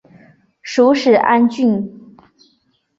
[0.63, 2.17] 属始安郡。